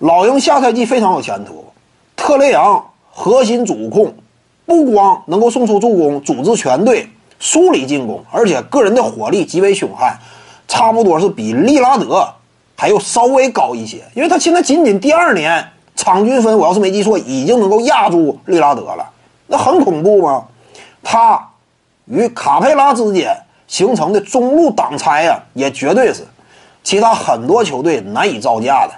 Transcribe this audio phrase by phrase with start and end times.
[0.00, 1.62] 老鹰下赛季非常有前途，
[2.16, 4.14] 特雷杨核心主控，
[4.64, 7.06] 不光能够送出助攻、组织全队、
[7.38, 10.18] 梳理进攻，而且个人的火力极为凶悍，
[10.66, 12.26] 差不多是比利拉德
[12.76, 13.98] 还要稍微高一些。
[14.14, 15.62] 因为他现在仅仅第二年，
[15.94, 19.06] 场均分我要是没记错，已经能够压住利拉德了，
[19.48, 20.46] 那很恐怖吗？
[21.02, 21.46] 他
[22.06, 23.36] 与卡佩拉之间
[23.68, 26.26] 形成的中路挡拆呀，也绝对是
[26.82, 28.94] 其他很多球队难以招架的。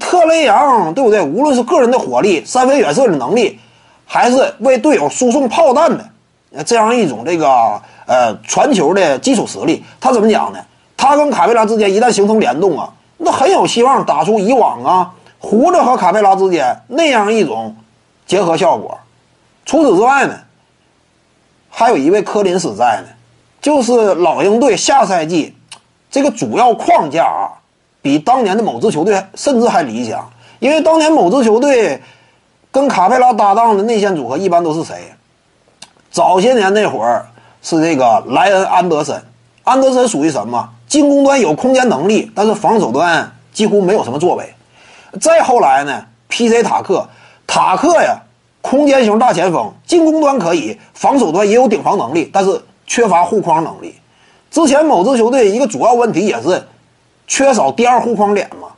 [0.00, 1.22] 特雷杨对不对？
[1.22, 3.58] 无论是个人的火力、三分远射的能力，
[4.04, 10.58] 还是为队友输送炮弹的这样一种这个呃传球的基础实力，他怎么讲呢？
[10.96, 17.76] 他跟卡佩拉之间一旦形成联动啊，那很有希望打出以往啊胡子和卡佩拉之间那样一种
[18.26, 18.98] 结合效果。
[19.64, 20.34] 除此之外呢，
[21.70, 23.08] 还有一位科林斯在呢，
[23.60, 25.54] 就是老鹰队下赛季
[26.10, 27.45] 这个主要框架啊。
[28.06, 32.00] 比当年的某支球队甚至还理想，因为当年某支球队
[32.70, 35.12] 跟卡佩拉搭档的内线组合一般都是谁？
[36.12, 37.26] 早些年那会儿
[37.62, 39.20] 是这个莱恩·安德森，
[39.64, 40.68] 安德森属于什么？
[40.86, 44.54] 进攻端有空间能力，但是防守端几乎没有什么作为。
[45.20, 46.62] 再后来呢？P.J.
[46.62, 47.08] 塔克，
[47.44, 48.20] 塔克呀，
[48.62, 53.96] 空间型大前锋，进攻端可以，防守端也有顶防能力，但是缺乏护框能力。
[54.48, 56.62] 之前某支球队一个主要问题也是。
[57.26, 58.68] 缺少第二护框点嘛？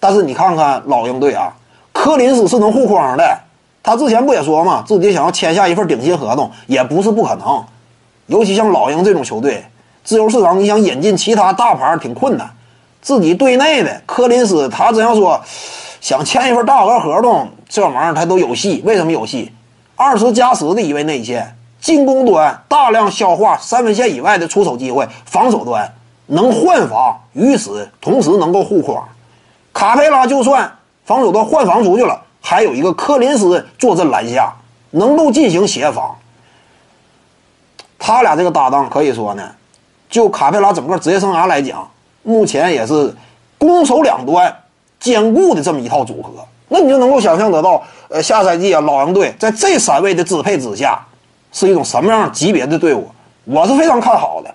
[0.00, 1.52] 但是你看看老鹰队啊，
[1.92, 3.38] 科林斯是能护框的。
[3.82, 7.64] 他之前不也说嘛，自己想要签下一份顶薪合同也不是不可能。
[8.26, 9.64] 尤其像老鹰这种球队，
[10.02, 12.50] 自由市场你想引进其他大牌挺困难。
[13.02, 15.38] 自己队内的科林斯，他真要说
[16.00, 18.82] 想签一份大额合同，这玩意儿他都有戏。
[18.86, 19.52] 为什么有戏？
[19.96, 25.92] 二十加十的一位内线，进攻端大量消化三分线以外的出手机会，防守端。
[26.26, 29.06] 能换防，与此同时能够护框。
[29.72, 34.52] 卡佩拉就算防守端换防出去了，还有一个科林斯坐镇篮下，
[34.90, 36.16] 能够进行协防。
[37.98, 39.50] 他俩这个搭档可以说呢，
[40.08, 41.88] 就卡佩拉整个职业生涯来讲，
[42.22, 43.14] 目前也是
[43.58, 44.54] 攻守两端
[45.00, 46.30] 兼顾的这么一套组合。
[46.68, 51.04] 那你就能够想象得到，呃，下赛季啊，老鹰队在这三位的支配之下，
[51.52, 53.10] 是一种什么样级别的队伍？
[53.44, 54.54] 我是非常看好的。